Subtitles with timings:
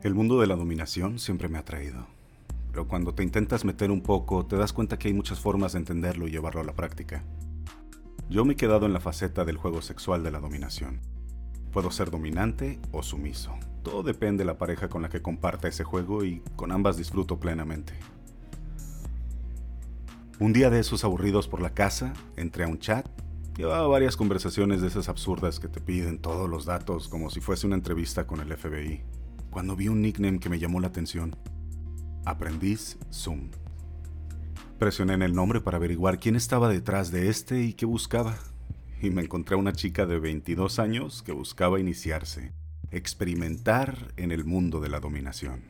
[0.00, 2.06] El mundo de la dominación siempre me ha atraído,
[2.70, 5.80] pero cuando te intentas meter un poco te das cuenta que hay muchas formas de
[5.80, 7.24] entenderlo y llevarlo a la práctica.
[8.30, 11.00] Yo me he quedado en la faceta del juego sexual de la dominación.
[11.72, 13.58] Puedo ser dominante o sumiso.
[13.82, 17.40] Todo depende de la pareja con la que comparta ese juego y con ambas disfruto
[17.40, 17.94] plenamente.
[20.38, 23.04] Un día de esos aburridos por la casa, entré a un chat,
[23.56, 27.66] llevaba varias conversaciones de esas absurdas que te piden todos los datos como si fuese
[27.66, 29.17] una entrevista con el FBI
[29.58, 31.34] cuando vi un nickname que me llamó la atención.
[32.24, 33.50] Aprendiz Zoom.
[34.78, 38.36] Presioné en el nombre para averiguar quién estaba detrás de este y qué buscaba.
[39.02, 42.52] Y me encontré a una chica de 22 años que buscaba iniciarse,
[42.92, 45.64] experimentar en el mundo de la dominación.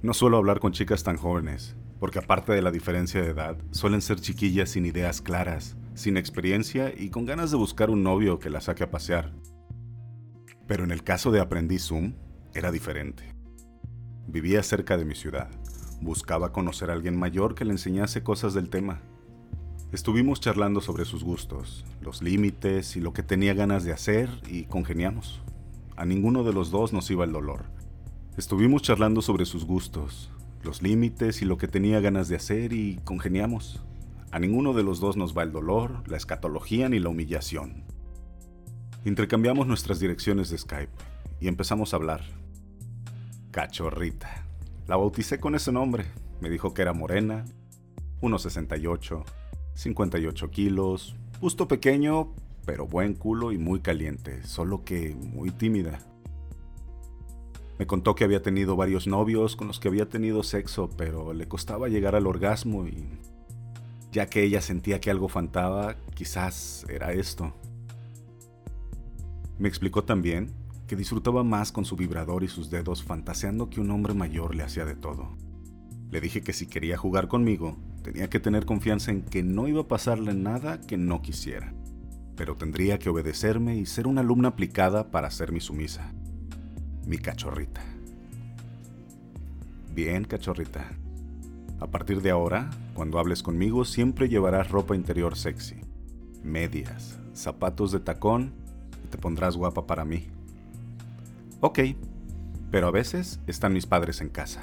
[0.00, 4.00] No suelo hablar con chicas tan jóvenes, porque aparte de la diferencia de edad, suelen
[4.00, 8.48] ser chiquillas sin ideas claras, sin experiencia y con ganas de buscar un novio que
[8.48, 9.32] la saque a pasear.
[10.72, 12.14] Pero en el caso de Aprendiz Zoom,
[12.54, 13.34] era diferente.
[14.26, 15.50] Vivía cerca de mi ciudad.
[16.00, 19.02] Buscaba conocer a alguien mayor que le enseñase cosas del tema.
[19.92, 24.64] Estuvimos charlando sobre sus gustos, los límites y lo que tenía ganas de hacer y
[24.64, 25.42] congeniamos.
[25.94, 27.66] A ninguno de los dos nos iba el dolor.
[28.38, 30.30] Estuvimos charlando sobre sus gustos,
[30.62, 33.84] los límites y lo que tenía ganas de hacer y congeniamos.
[34.30, 37.84] A ninguno de los dos nos va el dolor, la escatología ni la humillación.
[39.04, 40.92] Intercambiamos nuestras direcciones de Skype
[41.40, 42.22] y empezamos a hablar.
[43.50, 44.46] Cachorrita.
[44.86, 46.04] La bauticé con ese nombre.
[46.40, 47.44] Me dijo que era morena,
[48.20, 49.24] 1,68,
[49.74, 52.32] 58 kilos, busto pequeño,
[52.64, 55.98] pero buen culo y muy caliente, solo que muy tímida.
[57.80, 61.48] Me contó que había tenido varios novios con los que había tenido sexo, pero le
[61.48, 63.04] costaba llegar al orgasmo y
[64.12, 67.52] ya que ella sentía que algo faltaba, quizás era esto.
[69.58, 70.50] Me explicó también
[70.86, 74.62] que disfrutaba más con su vibrador y sus dedos fantaseando que un hombre mayor le
[74.62, 75.36] hacía de todo.
[76.10, 79.82] Le dije que si quería jugar conmigo, tenía que tener confianza en que no iba
[79.82, 81.72] a pasarle nada que no quisiera,
[82.36, 86.12] pero tendría que obedecerme y ser una alumna aplicada para ser mi sumisa,
[87.06, 87.82] mi cachorrita.
[89.94, 90.90] Bien, cachorrita.
[91.80, 95.76] A partir de ahora, cuando hables conmigo, siempre llevarás ropa interior sexy,
[96.42, 98.61] medias, zapatos de tacón
[99.08, 100.28] te pondrás guapa para mí.
[101.60, 101.80] Ok,
[102.70, 104.62] pero a veces están mis padres en casa.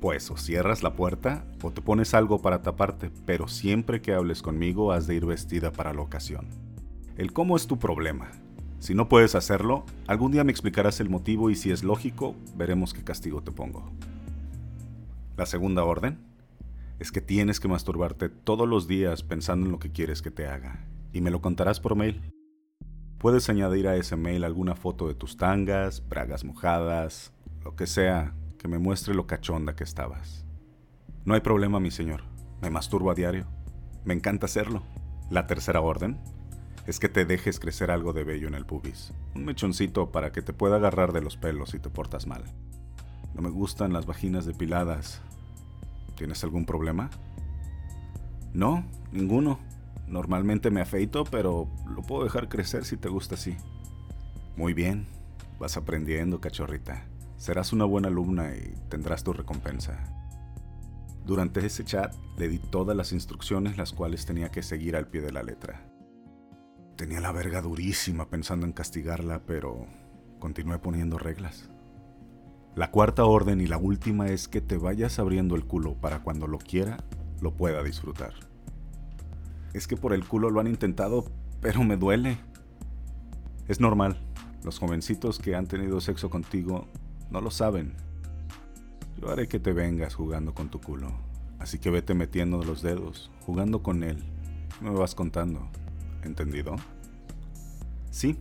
[0.00, 4.42] Pues o cierras la puerta o te pones algo para taparte, pero siempre que hables
[4.42, 6.46] conmigo has de ir vestida para la ocasión.
[7.16, 8.32] El cómo es tu problema.
[8.80, 12.94] Si no puedes hacerlo, algún día me explicarás el motivo y si es lógico, veremos
[12.94, 13.92] qué castigo te pongo.
[15.36, 16.18] La segunda orden
[16.98, 20.46] es que tienes que masturbarte todos los días pensando en lo que quieres que te
[20.46, 22.20] haga, y me lo contarás por mail.
[23.22, 28.34] Puedes añadir a ese mail alguna foto de tus tangas, bragas mojadas, lo que sea
[28.58, 30.44] que me muestre lo cachonda que estabas.
[31.24, 32.24] No hay problema, mi señor.
[32.60, 33.46] Me masturbo a diario.
[34.04, 34.82] Me encanta hacerlo.
[35.30, 36.18] La tercera orden
[36.88, 39.12] es que te dejes crecer algo de vello en el pubis.
[39.36, 42.42] Un mechoncito para que te pueda agarrar de los pelos si te portas mal.
[43.34, 45.22] No me gustan las vaginas depiladas.
[46.16, 47.08] ¿Tienes algún problema?
[48.52, 49.60] No, ninguno.
[50.12, 53.56] Normalmente me afeito, pero lo puedo dejar crecer si te gusta así.
[54.58, 55.06] Muy bien,
[55.58, 57.06] vas aprendiendo, cachorrita.
[57.38, 60.04] Serás una buena alumna y tendrás tu recompensa.
[61.24, 65.22] Durante ese chat le di todas las instrucciones las cuales tenía que seguir al pie
[65.22, 65.90] de la letra.
[66.96, 69.86] Tenía la verga durísima pensando en castigarla, pero
[70.38, 71.70] continué poniendo reglas.
[72.76, 76.46] La cuarta orden y la última es que te vayas abriendo el culo para cuando
[76.48, 76.98] lo quiera,
[77.40, 78.51] lo pueda disfrutar.
[79.72, 81.24] Es que por el culo lo han intentado,
[81.60, 82.38] pero me duele.
[83.68, 84.18] Es normal.
[84.64, 86.86] Los jovencitos que han tenido sexo contigo
[87.30, 87.94] no lo saben.
[89.20, 91.12] Yo haré que te vengas jugando con tu culo.
[91.58, 94.22] Así que vete metiendo los dedos, jugando con él.
[94.80, 95.68] Me vas contando.
[96.22, 96.76] ¿Entendido?
[98.10, 98.36] Sí.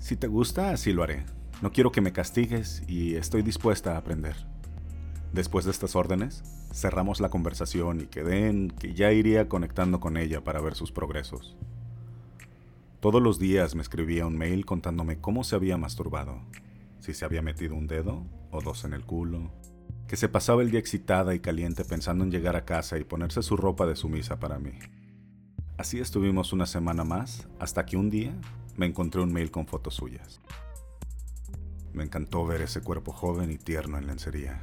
[0.00, 1.24] Si te gusta, así lo haré.
[1.62, 4.36] No quiero que me castigues y estoy dispuesta a aprender.
[5.34, 10.16] Después de estas órdenes, cerramos la conversación y quedé en que ya iría conectando con
[10.16, 11.56] ella para ver sus progresos.
[13.00, 16.38] Todos los días me escribía un mail contándome cómo se había masturbado,
[17.00, 18.22] si se había metido un dedo
[18.52, 19.50] o dos en el culo,
[20.06, 23.42] que se pasaba el día excitada y caliente pensando en llegar a casa y ponerse
[23.42, 24.78] su ropa de sumisa para mí.
[25.76, 28.32] Así estuvimos una semana más hasta que un día
[28.76, 30.40] me encontré un mail con fotos suyas.
[31.92, 34.62] Me encantó ver ese cuerpo joven y tierno en lencería.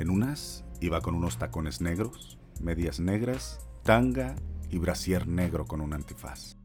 [0.00, 4.34] En unas iba con unos tacones negros, medias negras, tanga
[4.70, 6.56] y brasier negro con un antifaz.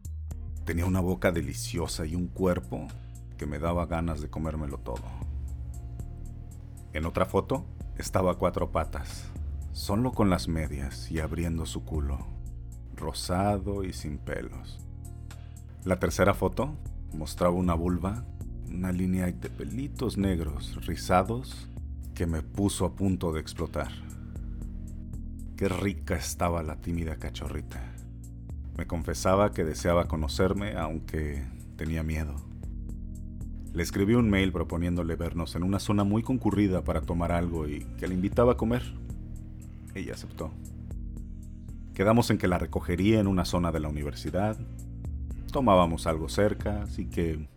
[0.63, 2.87] Tenía una boca deliciosa y un cuerpo
[3.37, 5.03] que me daba ganas de comérmelo todo.
[6.93, 7.65] En otra foto
[7.97, 9.25] estaba a cuatro patas,
[9.73, 12.25] solo con las medias y abriendo su culo,
[12.95, 14.79] rosado y sin pelos.
[15.83, 16.77] La tercera foto
[17.13, 18.23] mostraba una vulva,
[18.69, 21.67] una línea de pelitos negros rizados
[22.15, 23.91] que me puso a punto de explotar.
[25.57, 27.93] Qué rica estaba la tímida cachorrita.
[28.77, 31.45] Me confesaba que deseaba conocerme, aunque
[31.75, 32.35] tenía miedo.
[33.73, 37.85] Le escribí un mail proponiéndole vernos en una zona muy concurrida para tomar algo y
[37.99, 38.83] que le invitaba a comer.
[39.93, 40.51] Ella aceptó.
[41.93, 44.57] Quedamos en que la recogería en una zona de la universidad.
[45.51, 47.47] Tomábamos algo cerca, así que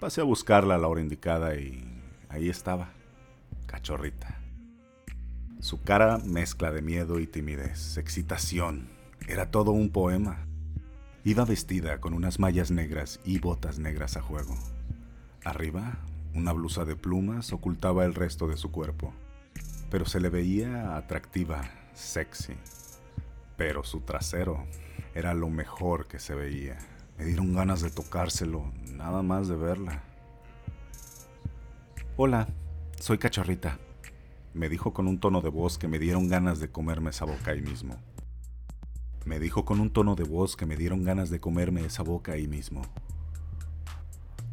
[0.00, 1.84] pasé a buscarla a la hora indicada y
[2.30, 2.90] ahí estaba,
[3.66, 4.40] cachorrita.
[5.60, 8.88] Su cara mezcla de miedo y timidez, excitación.
[9.26, 10.46] Era todo un poema.
[11.24, 14.54] Iba vestida con unas mallas negras y botas negras a juego.
[15.44, 15.98] Arriba,
[16.34, 19.12] una blusa de plumas ocultaba el resto de su cuerpo,
[19.90, 21.62] pero se le veía atractiva,
[21.94, 22.54] sexy.
[23.56, 24.66] Pero su trasero
[25.14, 26.78] era lo mejor que se veía.
[27.18, 30.02] Me dieron ganas de tocárselo, nada más de verla.
[32.18, 32.46] Hola,
[33.00, 33.78] soy cachorrita,
[34.54, 37.50] me dijo con un tono de voz que me dieron ganas de comerme esa boca
[37.50, 37.96] ahí mismo.
[39.24, 42.32] Me dijo con un tono de voz que me dieron ganas de comerme esa boca
[42.32, 42.82] ahí mismo.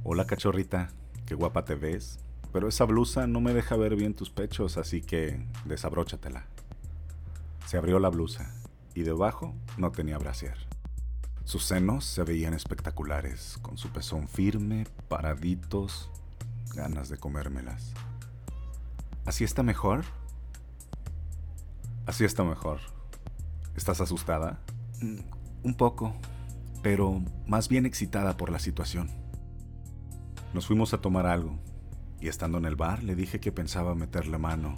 [0.04, 0.90] Hola cachorrita,
[1.26, 2.20] qué guapa te ves,
[2.52, 6.46] pero esa blusa no me deja ver bien tus pechos, así que desabróchatela.
[7.66, 8.54] Se abrió la blusa
[8.94, 10.58] y debajo no tenía brasier.
[11.46, 16.10] Sus senos se veían espectaculares, con su pezón firme, paraditos,
[16.76, 17.94] ganas de comérmelas.
[19.26, 20.04] ¿Así está mejor?
[22.06, 22.80] Así está mejor.
[23.76, 24.60] ¿Estás asustada?
[25.02, 25.20] Mm,
[25.64, 26.14] un poco,
[26.82, 29.10] pero más bien excitada por la situación.
[30.54, 31.58] Nos fuimos a tomar algo
[32.20, 34.76] y estando en el bar le dije que pensaba meterle mano.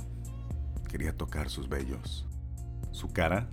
[0.90, 2.28] Quería tocar sus vellos.
[2.92, 3.50] Su cara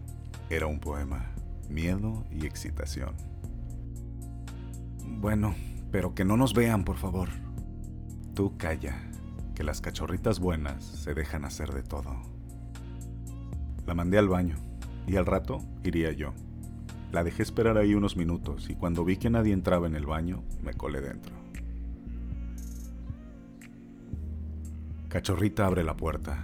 [0.50, 1.32] era un poema,
[1.70, 3.16] miedo y excitación.
[5.04, 5.54] Bueno,
[5.90, 7.30] pero que no nos vean, por favor.
[8.34, 9.10] Tú calla,
[9.62, 12.16] que las cachorritas buenas se dejan hacer de todo.
[13.86, 14.56] La mandé al baño
[15.06, 16.34] y al rato iría yo.
[17.12, 20.42] La dejé esperar ahí unos minutos y cuando vi que nadie entraba en el baño,
[20.64, 21.36] me colé dentro.
[25.08, 26.42] Cachorrita abre la puerta.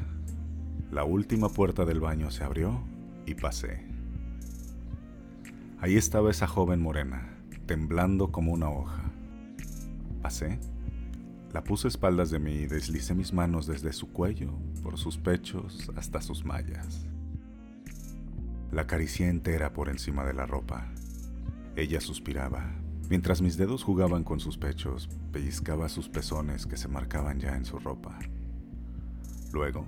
[0.92, 2.84] La última puerta del baño se abrió
[3.26, 3.84] y pasé.
[5.80, 7.36] Ahí estaba esa joven morena,
[7.66, 9.10] temblando como una hoja.
[10.22, 10.60] Pasé,
[11.52, 14.52] la puse a espaldas de mí y deslicé mis manos desde su cuello,
[14.82, 17.06] por sus pechos, hasta sus mallas.
[18.70, 20.92] La acaricié entera por encima de la ropa.
[21.74, 22.70] Ella suspiraba,
[23.08, 27.64] mientras mis dedos jugaban con sus pechos, pellizcaba sus pezones que se marcaban ya en
[27.64, 28.18] su ropa.
[29.52, 29.86] Luego,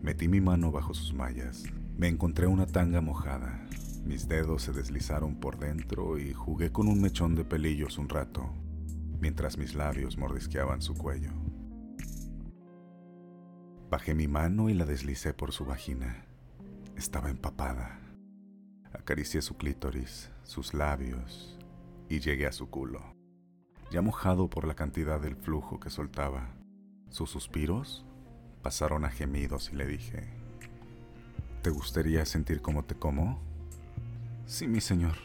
[0.00, 1.64] metí mi mano bajo sus mallas.
[1.96, 3.66] Me encontré una tanga mojada.
[4.04, 8.48] Mis dedos se deslizaron por dentro y jugué con un mechón de pelillos un rato,
[9.20, 11.30] mientras mis labios mordisqueaban su cuello.
[13.90, 16.24] Bajé mi mano y la deslicé por su vagina.
[16.96, 18.00] Estaba empapada.
[18.92, 21.58] Acaricié su clítoris, sus labios
[22.08, 23.14] y llegué a su culo.
[23.90, 26.54] Ya mojado por la cantidad del flujo que soltaba,
[27.08, 28.04] sus suspiros
[28.62, 30.28] pasaron a gemidos y le dije,
[31.62, 33.40] ¿te gustaría sentir cómo te como?
[34.44, 35.16] Sí, mi señor.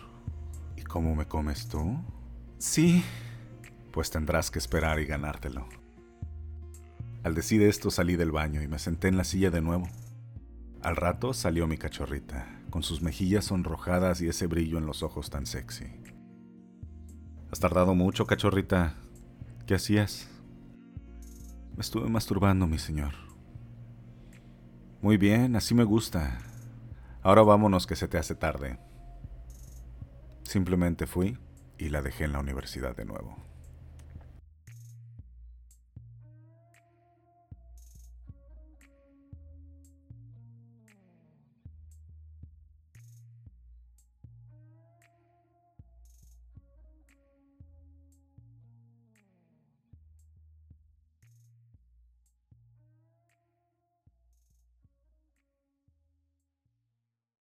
[0.78, 1.98] ¿Y cómo me comes tú?
[2.58, 3.04] Sí.
[3.94, 5.70] Pues tendrás que esperar y ganártelo.
[7.24, 9.88] Al decir esto salí del baño y me senté en la silla de nuevo.
[10.82, 15.30] Al rato salió mi cachorrita, con sus mejillas sonrojadas y ese brillo en los ojos
[15.30, 15.86] tan sexy.
[17.52, 18.96] Has tardado mucho, cachorrita.
[19.68, 20.28] ¿Qué hacías?
[21.76, 23.14] Me estuve masturbando, mi señor.
[25.04, 26.40] Muy bien, así me gusta.
[27.22, 28.80] Ahora vámonos que se te hace tarde.
[30.42, 31.38] Simplemente fui
[31.78, 33.53] y la dejé en la universidad de nuevo.